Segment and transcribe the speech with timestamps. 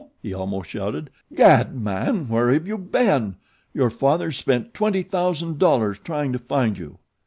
[0.19, 1.11] he almost shouted.
[1.35, 2.27] "Gad, man!
[2.27, 3.35] where have you been?
[3.71, 6.97] Your father's spent twenty thousand dollars trying to find you."